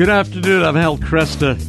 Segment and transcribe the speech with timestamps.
[0.00, 0.62] Good afternoon.
[0.62, 1.60] I'm Al Kresta.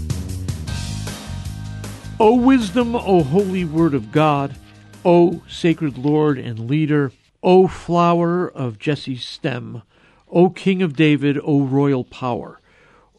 [2.17, 4.55] O wisdom, O holy word of God,
[5.03, 7.11] O sacred Lord and leader,
[7.43, 9.81] O flower of Jesse's stem,
[10.29, 12.61] O King of David, O royal power,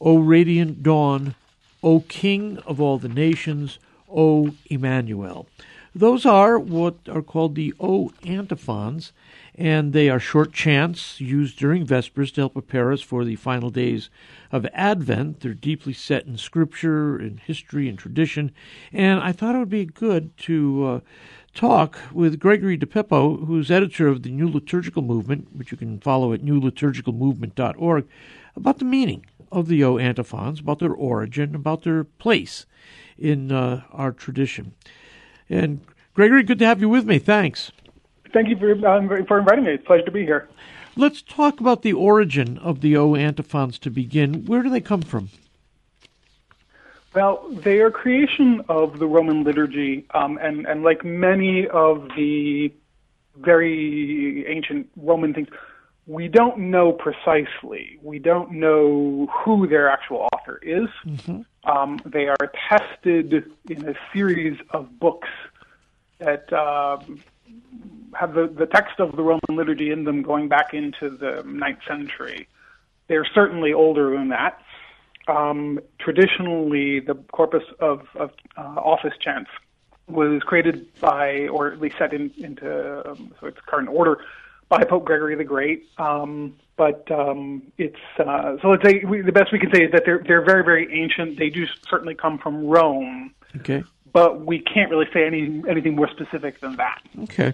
[0.01, 1.35] O radiant dawn,
[1.83, 3.79] O King of all the nations,
[4.11, 5.47] O Emmanuel.
[5.95, 9.13] Those are what are called the O antiphons,
[9.55, 13.69] and they are short chants used during Vespers to help prepare us for the final
[13.69, 14.09] days
[14.51, 15.41] of Advent.
[15.41, 18.53] They're deeply set in Scripture, in history, and tradition,
[18.91, 21.01] and I thought it would be good to uh,
[21.53, 26.01] talk with Gregory di Pippo, who's editor of the New Liturgical Movement, which you can
[26.01, 28.09] follow at newliturgicalmovement.org,
[28.57, 32.65] about the meaning of the O antiphons, about their origin, about their place
[33.19, 34.73] in uh, our tradition.
[35.53, 35.81] And
[36.15, 37.19] Gregory, good to have you with me.
[37.19, 37.73] Thanks.
[38.33, 39.73] Thank you for, um, for inviting me.
[39.73, 40.49] It's a pleasure to be here.
[40.97, 44.47] Let's talk about the origin of the O antiphons to begin.
[44.47, 45.29] Where do they come from?
[47.15, 52.73] Well, they are creation of the Roman liturgy, um, and, and like many of the
[53.37, 55.49] very ancient Roman things,
[56.07, 57.99] we don't know precisely.
[58.03, 60.89] We don't know who their actual author is.
[61.07, 61.43] Mm-hmm.
[61.73, 65.29] Um, they are tested in a series of books
[66.19, 66.99] that uh,
[68.15, 71.79] have the, the text of the Roman liturgy in them going back into the ninth
[71.89, 72.47] century.
[73.09, 74.61] They're certainly older than that.
[75.29, 79.51] Um, traditionally, the corpus of, of uh, office chants
[80.09, 84.19] was created by, or at least set in, into um, so its current order,
[84.73, 85.87] by Pope Gregory the Great.
[85.99, 89.93] Um, but um, it's uh, so let's say we, the best we can say is
[89.93, 91.39] that they're they're very very ancient.
[91.39, 93.35] They do certainly come from Rome.
[93.57, 93.85] Okay.
[94.13, 97.03] But we can't really say any anything more specific than that.
[97.25, 97.53] Okay.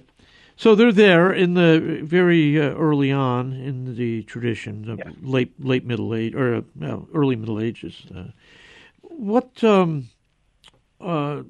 [0.56, 5.84] So they're there in the very uh, early on in the tradition, the late late
[5.84, 8.06] Middle Age or uh, early Middle Ages.
[8.14, 8.24] Uh,
[9.02, 10.08] what um,
[11.00, 11.42] uh,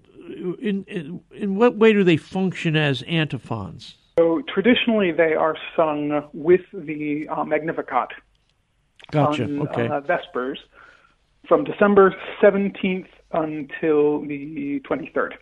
[0.61, 3.97] in, in in what way do they function as antiphons?
[4.19, 8.09] So traditionally, they are sung with the uh, Magnificat
[9.13, 9.45] gotcha.
[9.45, 9.87] on okay.
[9.87, 10.59] uh, Vespers
[11.47, 12.13] from December
[12.43, 15.35] 17th until the 23rd.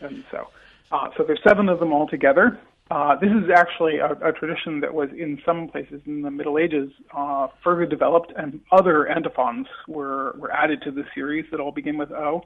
[0.00, 0.46] And so,
[0.92, 2.60] uh, so there's seven of them all together.
[2.92, 6.58] Uh, this is actually a, a, tradition that was in some places in the Middle
[6.58, 11.72] Ages uh, further developed, and other antiphons were, were added to the series that all
[11.72, 12.42] begin with O.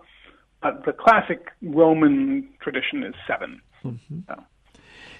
[0.62, 4.20] But the classic Roman tradition is 7 mm-hmm.
[4.26, 4.43] so.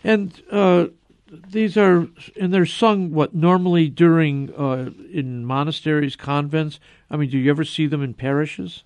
[0.02, 0.86] And uh,
[1.30, 2.08] these are,
[2.40, 6.80] and they're sung what normally during uh, in monasteries, convents.
[7.10, 8.84] I mean, do you ever see them in parishes?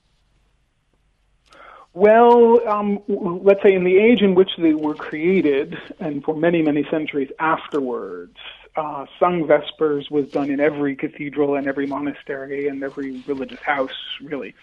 [1.93, 6.61] Well, um, let's say in the age in which they were created, and for many,
[6.61, 8.37] many centuries afterwards,
[8.75, 13.95] uh, sung vespers was done in every cathedral and every monastery and every religious house,
[14.21, 14.55] really.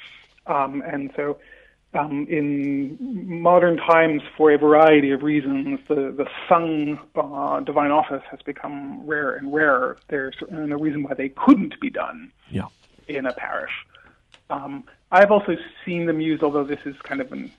[0.46, 1.38] Um, and so
[1.94, 2.98] um, in
[3.42, 9.06] modern times, for a variety of reasons, the, the sung uh, divine office has become
[9.06, 9.98] rare and rarer.
[10.08, 12.68] There's no reason why they couldn't be done yeah.
[13.08, 13.74] in a parish.
[14.50, 17.52] Um, I've also seen them used, although this is kind of an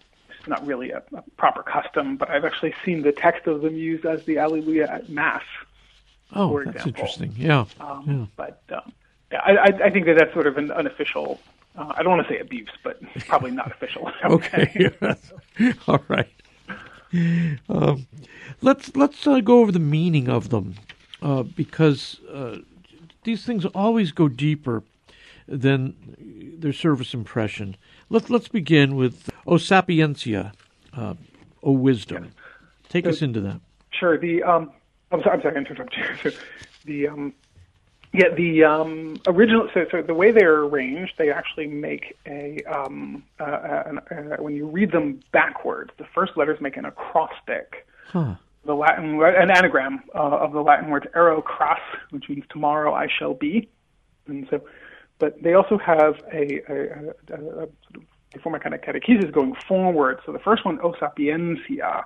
[0.43, 3.77] it's not really a, a, proper custom, but I've actually seen the text of them
[3.77, 5.45] used as the Alleluia at Mass.
[6.33, 7.01] Oh, for that's example.
[7.01, 7.35] interesting.
[7.37, 7.65] Yeah.
[7.79, 8.27] Um, yeah.
[8.35, 8.93] But um,
[9.31, 11.39] yeah, I, I think that that's sort of an unofficial
[11.77, 14.11] uh, I don't want to say abuse, but probably not official.
[14.25, 14.91] okay.
[15.87, 16.29] All right.
[17.69, 18.07] Um,
[18.63, 20.77] let's let's uh, go over the meaning of them,
[21.21, 22.59] uh, because uh,
[23.25, 24.83] these things always go deeper
[25.47, 25.95] than
[26.59, 27.77] their surface impression.
[28.09, 30.53] Let's let's begin with O Sapientia,
[30.97, 31.15] uh,
[31.63, 32.25] O Wisdom.
[32.25, 32.33] Yes.
[32.89, 33.61] Take so, us into that.
[33.91, 34.17] Sure.
[34.17, 34.71] The um,
[35.11, 35.37] I'm sorry.
[35.37, 35.55] I'm sorry.
[35.55, 36.37] I interrupted.
[36.87, 37.35] the um,
[38.13, 39.69] yeah, the um, original.
[39.73, 44.55] So, so the way they're arranged, they actually make a um, uh, uh, uh, when
[44.55, 47.87] you read them backwards, the first letters make an acrostic.
[48.09, 48.35] Huh.
[48.65, 51.81] The Latin, an anagram uh, of the Latin words "ero cras,"
[52.11, 53.69] which means "tomorrow I shall be,"
[54.27, 54.63] and so.
[55.19, 58.03] But they also have a, a, a, a sort of
[58.33, 60.21] they form a kind of catechesis going forward.
[60.27, 62.05] So the first one, "O sapientia,"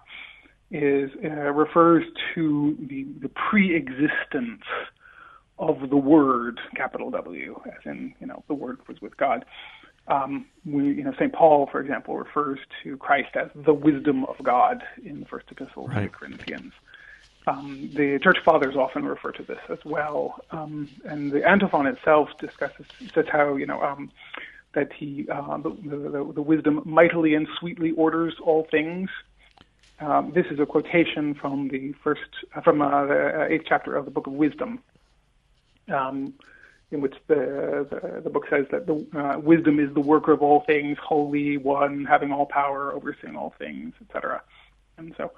[0.70, 2.04] is uh, refers
[2.34, 4.62] to the the pre-existence
[5.58, 9.44] of the Word, capital W, as in you know the Word was with God.
[10.08, 11.32] Um, we, you know, St.
[11.32, 15.88] Paul, for example, refers to Christ as the wisdom of God in the first epistle
[15.88, 15.94] right.
[15.94, 16.72] to the Corinthians.
[17.48, 22.28] Um, the church fathers often refer to this as well, um, and the antiphon itself
[22.38, 24.10] discusses says how you know um,
[24.74, 29.10] that he uh, the, the, the, wisdom mightily and sweetly orders all things.
[30.00, 32.30] Um, this is a quotation from the first
[32.64, 34.80] from uh, the eighth chapter of the Book of Wisdom,
[35.92, 36.34] um,
[36.90, 40.42] in which the, the, the book says that the uh, wisdom is the worker of
[40.42, 44.42] all things, holy one, having all power, overseeing all things, etc.
[44.98, 45.32] And so,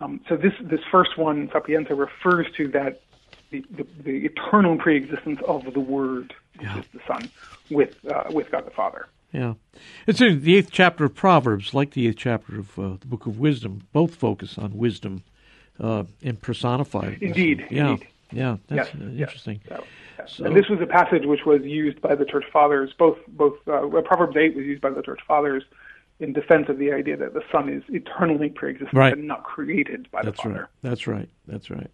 [0.00, 3.00] um, so this this first one, Sapienza, refers to that
[3.50, 6.78] the, the, the eternal preexistence of the Word, which Yeah.
[6.78, 7.30] is the Son,
[7.70, 9.06] with uh, with God the Father.
[9.32, 9.54] Yeah.
[10.06, 13.26] It's in the eighth chapter of Proverbs, like the eighth chapter of uh, the book
[13.26, 13.86] of wisdom.
[13.92, 15.24] Both focus on wisdom
[15.78, 17.16] uh, and personify.
[17.20, 17.90] Indeed, Yeah.
[17.90, 18.06] indeed.
[18.32, 18.56] Yeah.
[18.68, 19.60] That's Yes, interesting.
[19.68, 19.84] So,
[20.18, 20.32] yes.
[20.32, 22.92] So- and this was a passage which was used by the church fathers.
[22.98, 25.62] Both both uh, Proverbs eight was used by the church fathers
[26.18, 29.12] in defense of the idea that the Son is eternally preexistent Right.
[29.12, 30.54] and not created by That's the Father.
[30.60, 30.68] right.
[30.82, 31.28] That's right.
[31.46, 31.90] That's right.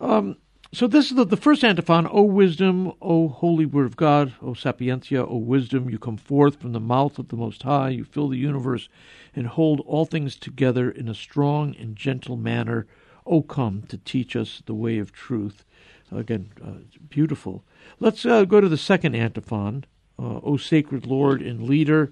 [0.00, 0.36] Um,
[0.72, 2.06] so this is the, the first antiphon.
[2.10, 6.72] O wisdom, O holy word of God, O sapientia, O wisdom, you come forth from
[6.72, 7.90] the mouth of the Most High.
[7.90, 8.88] You fill the universe
[9.34, 12.86] and hold all things together in a strong and gentle manner.
[13.28, 15.64] O come to teach us the way of truth.
[16.10, 17.62] Again, uh, beautiful.
[18.00, 19.84] Let's uh, go to the second antiphon.
[20.18, 22.10] Uh, o sacred Lord and leader.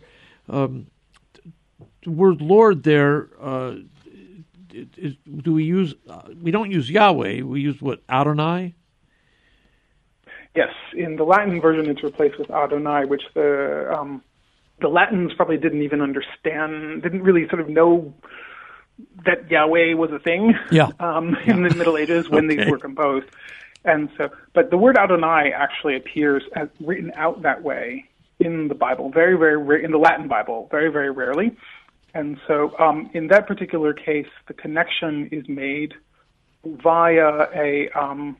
[0.48, 0.86] Um,
[2.04, 3.76] the word Lord there uh,
[5.42, 5.94] do we use?
[6.08, 7.42] Uh, we don't use Yahweh.
[7.42, 8.74] We use what Adonai.
[10.54, 14.22] Yes, in the Latin version, it's replaced with Adonai, which the um,
[14.80, 18.14] the Latins probably didn't even understand, didn't really sort of know
[19.24, 20.54] that Yahweh was a thing.
[20.70, 20.88] Yeah.
[21.00, 22.56] Um, in the Middle Ages when Okay.
[22.56, 23.26] these were composed,
[23.84, 28.04] and so, but the word Adonai actually appears as written out that way
[28.40, 31.56] in the Bible, very, very rare in the Latin Bible, very, very rarely.
[32.14, 35.94] And so, um, in that particular case, the connection is made
[36.64, 38.36] via a um,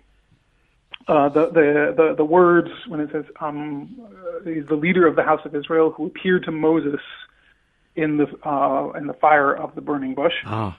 [1.08, 5.14] uh, the, the, the, the words when it says um, uh, he's the leader of
[5.14, 7.00] the house of Israel who appeared to Moses
[7.96, 10.76] in the uh, in the fire of the burning bush Ah,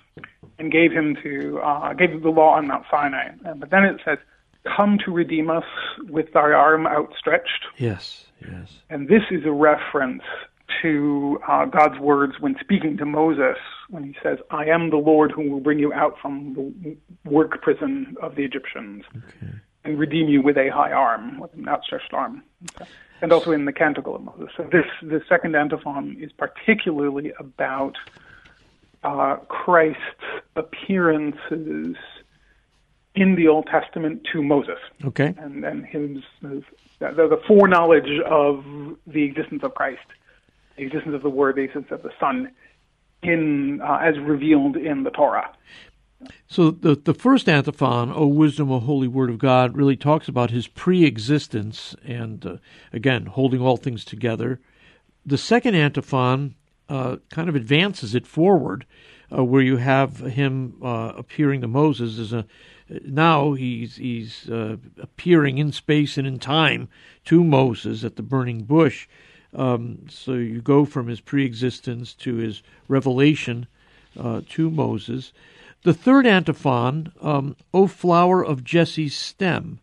[0.59, 3.29] and gave him to uh, gave him the law on Mount Sinai.
[3.57, 4.17] But then it says,
[4.75, 5.65] "Come to redeem us
[6.09, 8.79] with thy arm outstretched." yes, yes.
[8.89, 10.23] And this is a reference
[10.81, 13.57] to uh, God's words when speaking to Moses,
[13.89, 16.97] when he says, I am the Lord who will bring you out from the
[17.29, 19.53] work prison of the Egyptians Okay.
[19.87, 22.43] And redeem you with a high arm, with an outstretched arm.
[23.21, 24.49] And also in the Canticle of Moses.
[24.55, 27.95] So this, the second antiphon is particularly about
[29.03, 30.01] uh, Christ's
[30.55, 31.95] appearances
[33.15, 35.33] in the Old Testament to Moses Okay.
[35.39, 36.63] and and his, his
[36.99, 38.63] the, the foreknowledge of
[39.07, 40.05] the existence of Christ,
[40.75, 42.51] the existence of the Word, the existence of the Son,
[43.23, 45.49] in uh, as revealed in the Torah.
[46.47, 50.51] So the the first antiphon, "O wisdom, O holy word of God," really talks about
[50.51, 52.57] his pre-existence and uh,
[52.91, 54.59] again holding all things together.
[55.25, 56.55] The second antiphon
[56.89, 58.85] uh, kind of advances it forward,
[59.35, 62.45] uh, where you have him uh, appearing to Moses as a
[62.89, 66.87] now he's he's uh, appearing in space and in time
[67.25, 69.07] to Moses at the burning bush.
[69.53, 73.67] Um, so you go from his pre-existence to his revelation
[74.17, 75.33] uh, to Moses.
[75.87, 79.79] The third antiphon, um, "O flower of Jesse's stem,"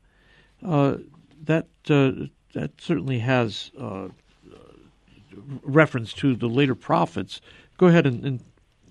[0.63, 0.99] uh,
[1.43, 4.09] that uh, that certainly has uh,
[5.63, 7.41] reference to the later prophets.
[7.79, 8.45] Go ahead and, and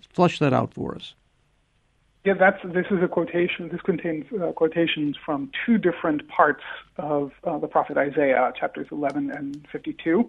[0.09, 1.13] flush that out for us.
[2.25, 3.69] Yeah, that's this is a quotation.
[3.69, 6.63] This contains uh, quotations from two different parts
[6.97, 10.27] of uh, the prophet Isaiah, chapters 11 and 52,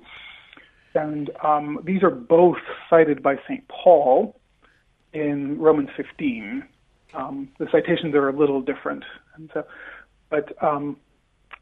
[0.94, 2.58] and um, these are both
[2.90, 4.38] cited by Saint Paul
[5.14, 6.64] in Romans 15.
[7.14, 9.04] Um, the citations are a little different,
[9.36, 9.64] and so,
[10.30, 10.96] but um,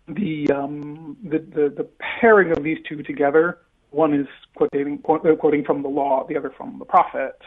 [0.09, 1.89] the, um, the the the
[2.21, 3.59] pairing of these two together,
[3.91, 7.43] one is quoting quoting from the law, the other from the prophets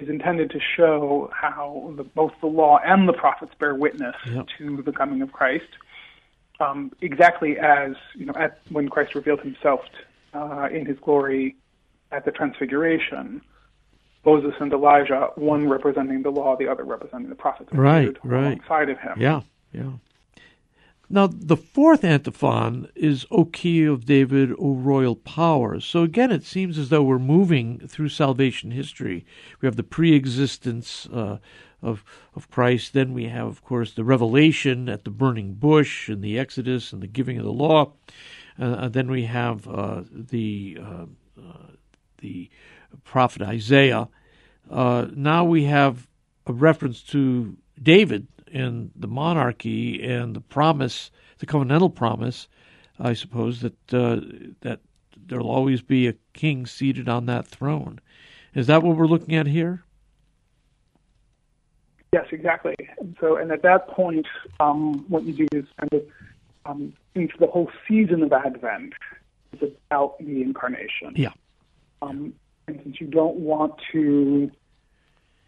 [0.00, 4.46] is intended to show how the, both the law and the prophets bear witness Yep.
[4.58, 5.68] to the coming of Christ,
[6.60, 9.80] um, exactly as you know at, when Christ revealed Himself
[10.32, 11.56] uh, in His glory
[12.12, 13.40] at the Transfiguration.
[14.24, 18.44] Moses and Elijah, one representing the law, the other representing the prophets, Right, right.
[18.58, 19.14] alongside of him.
[19.18, 19.92] Yeah, yeah.
[21.10, 25.78] Now, the fourth antiphon is O key of David, O royal power.
[25.78, 29.26] So again, it seems as though we're moving through salvation history.
[29.60, 31.38] We have the pre-existence uh,
[31.82, 32.04] of
[32.34, 32.94] of Christ.
[32.94, 37.02] Then we have, of course, the revelation at the burning bush and the Exodus and
[37.02, 37.92] the giving of the law.
[38.58, 41.06] Uh, then we have uh, the uh,
[41.38, 41.66] uh,
[42.18, 42.48] the
[43.04, 44.08] prophet Isaiah.
[44.70, 46.06] Uh, now we have
[46.46, 52.48] a reference to David and the monarchy and the promise, the covenantal promise,
[52.98, 54.20] I suppose that uh,
[54.60, 54.80] that
[55.26, 58.00] there'll always be a king seated on that throne.
[58.54, 59.82] Is that what we're looking at here?
[62.12, 62.76] Yes, exactly.
[63.00, 64.26] And so, and at that point,
[64.60, 66.02] um, what you do is kind of
[66.64, 68.92] um, the whole season of Advent
[69.52, 71.12] is about the incarnation.
[71.16, 71.32] Yeah.
[72.02, 72.34] Um,
[72.66, 74.50] and since you don't want to,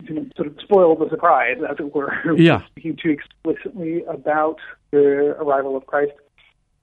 [0.02, 2.66] you know, sort of spoil the surprise, as it were, yeah.
[2.66, 4.58] speaking too explicitly about
[4.90, 6.12] the arrival of Christ.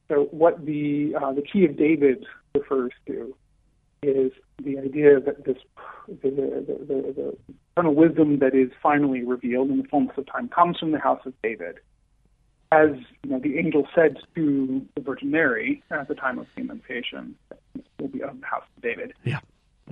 [0.10, 3.36] So, what the uh, the key of David refers to
[4.02, 5.58] is the idea that this
[6.08, 7.38] the, the, the, the
[7.76, 11.22] eternal wisdom that is finally revealed in the fullness of time comes from the house
[11.26, 11.80] of David.
[12.72, 12.90] As
[13.24, 17.36] you know, the angel said to the Virgin Mary at the time of the Annunciation,
[18.00, 19.14] will be of the house of David.
[19.24, 19.40] Yeah,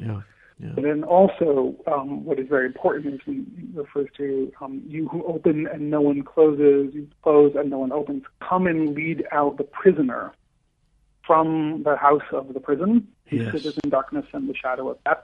[0.02, 0.22] yeah.
[0.62, 0.74] Yeah.
[0.76, 3.44] But then also, um, what is very important is he
[3.74, 7.92] refers to um, you who open and no one closes, you close and no one
[7.92, 8.24] opens.
[8.48, 10.34] Come and lead out the prisoner
[11.26, 13.08] from the house of the prison.
[13.26, 13.54] He yes.
[13.54, 15.24] sitteth in darkness and the shadow of death.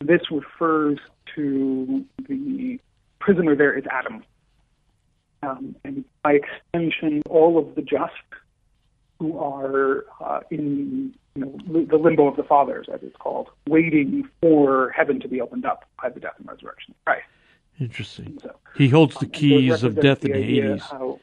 [0.00, 0.98] This refers
[1.34, 2.80] to the
[3.18, 4.24] prisoner there is Adam.
[5.42, 8.12] Um, and by extension, all of the just
[9.20, 14.26] who are uh, in you know, the limbo of the fathers, as it's called, waiting
[14.40, 17.26] for heaven to be opened up by the death and resurrection of Christ.
[17.78, 18.38] Interesting.
[18.42, 20.82] So, he holds the um, keys of death the and Hades.
[20.82, 21.20] How,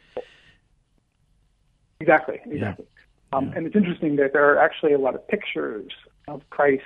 [2.00, 2.86] exactly, exactly.
[2.86, 3.38] Yeah.
[3.38, 3.54] Um, yeah.
[3.56, 5.92] And it's interesting that there are actually a lot of pictures
[6.28, 6.84] of Christ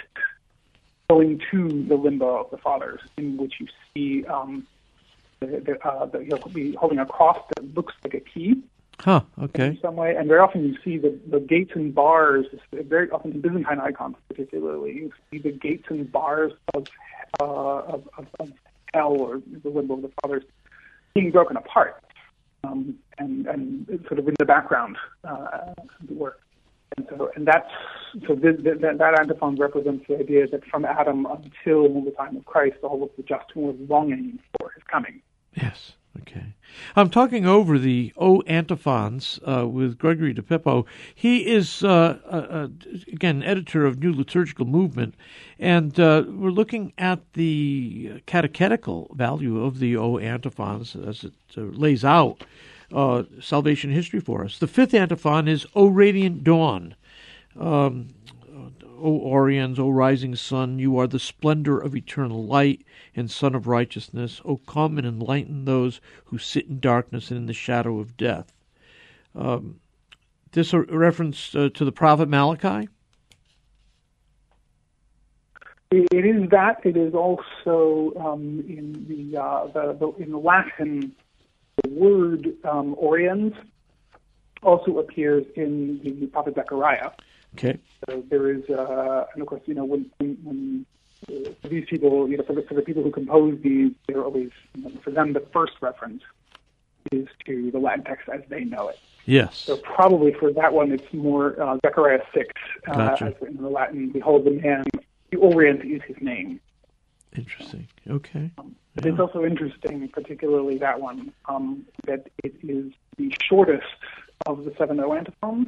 [1.09, 4.65] going to the limbo of the fathers, in which you see um,
[5.41, 8.63] the, the, uh, the, he'll be holding a cross that looks like a key.
[9.03, 9.21] Huh.
[9.41, 9.67] Okay.
[9.67, 12.45] In some way, and very often you see the, the gates and bars.
[12.71, 16.87] Very often in Byzantine icons, particularly, you see the gates and bars of
[17.41, 18.51] uh, of, of, of
[18.93, 20.43] hell or the limbo of the fathers
[21.15, 22.03] being broken apart,
[22.63, 25.73] um, and and sort of in the background, uh,
[26.07, 26.37] it were.
[26.97, 27.71] And so, and that's
[28.27, 32.45] so this, that that antiphon represents the idea that from Adam until the time of
[32.45, 35.21] Christ, all of the just who were longing for his coming.
[35.55, 35.93] Yes.
[36.21, 36.43] Okay.
[36.95, 40.85] I'm talking over the O antiphons uh, with Gregory di Pippo.
[41.13, 42.67] He is, uh, uh, uh,
[43.11, 45.15] again, editor of New Liturgical Movement,
[45.59, 52.03] and uh, we're looking at the catechetical value of the O antiphons as it lays
[52.03, 52.43] out
[53.39, 54.59] salvation history for us.
[54.59, 56.95] The fifth antiphon is O radiant dawn.
[57.57, 58.09] Um,
[59.01, 63.67] O Oriens, O rising sun, you are the splendor of eternal light and sun of
[63.67, 64.41] righteousness.
[64.45, 68.53] O come and enlighten those who sit in darkness and in the shadow of death.
[69.35, 69.79] Um,
[70.51, 72.89] this a reference uh, to the prophet Malachi?
[75.91, 76.85] It is that.
[76.85, 81.13] It is also um, in the, uh, the, the, in Latin.
[81.83, 83.53] The word um, Oriens
[84.63, 87.11] also appears in the prophet Zechariah.
[87.55, 87.79] Okay.
[88.07, 90.85] So there is, uh, and of course, you know, when, when, when
[91.29, 94.23] uh, for these people, you know, for the, for the people who compose these, they're
[94.23, 96.23] always, you know, for them, the first reference
[97.11, 98.99] is to the Latin text as they know it.
[99.25, 99.57] Yes.
[99.57, 102.47] So probably for that one, it's more uh, Zechariah 6,
[102.87, 103.25] uh, Gotcha.
[103.25, 104.83] as in the Latin, behold the man,
[105.29, 106.59] the Orient is his name.
[107.35, 107.87] Interesting.
[108.09, 108.51] Okay.
[108.95, 113.87] But it's also interesting, particularly that one, um, that it is the shortest
[114.45, 115.67] of the seven O antiphons.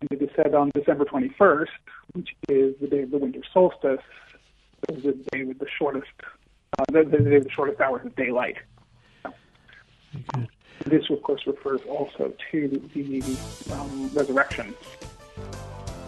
[0.00, 1.66] And it is said on December 21st,
[2.12, 4.00] which is the day of the winter solstice,
[4.90, 6.10] is the day with the shortest,
[6.78, 8.56] uh, the, the day with the shortest hours of daylight.
[10.34, 10.48] Good.
[10.84, 14.74] This, of course, refers also to the um, resurrection,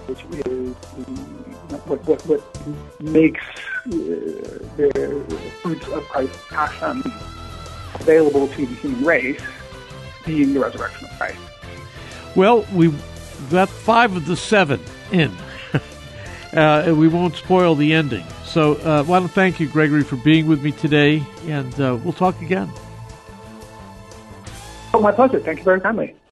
[0.07, 3.42] which is the, what, what, what makes
[3.87, 3.90] uh,
[4.76, 7.02] the fruits of Christ's passion
[7.95, 9.42] available to the human race,
[10.25, 11.38] being the resurrection of Christ.
[12.37, 12.95] Well, we
[13.50, 14.80] got five of the seven
[15.12, 15.33] in.
[16.52, 18.25] uh, we won't spoil the ending.
[18.45, 21.99] So uh, I want to thank you, Gregory, for being with me today, and uh,
[22.02, 22.71] we'll talk again.
[24.95, 25.40] Oh, my pleasure.
[25.40, 26.14] Thank you very kindly.